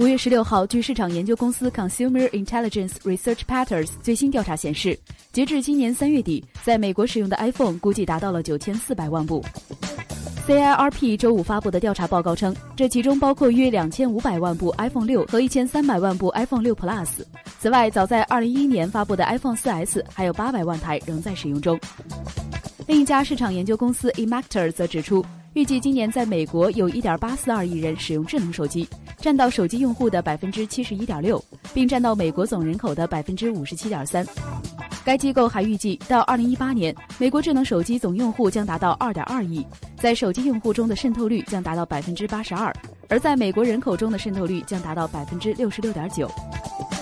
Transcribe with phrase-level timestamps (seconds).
[0.00, 4.98] 五月十六号，据市场研究公司 Consumer Intelligence Research Patterns 最新调查显示，
[5.30, 9.44] 截至今年三月底，在美国使用的 iPhone 估计达到了九千四百万部。
[10.48, 17.08] CIRP 周五发布的调查报告称，这其中包括约两千五百万部 iPhone 六和一千三百万部 iPhone 六 Plus。
[17.58, 21.78] 此外，早在二零一一年发布的 iPhone 4S 还有八百万台仍在使用中。
[22.86, 25.22] 另一家市场研究公司 eMarketer 则指出，
[25.54, 28.86] 预计今年在美国有一点八四二亿人使用智能手机。
[29.18, 31.42] 占到手机用户的百分之七十一点六，
[31.74, 34.26] 并占到美国总人口的百分之五十七点三。
[35.04, 39.62] 该机构还预计，到二零一八年，美国智能手机总用户将达到二点二亿，
[39.98, 42.74] 在手机用户中的渗透率将达到百分之八十二，
[43.08, 46.30] 而在美国人口中的渗透率将达到百分之六十六点九。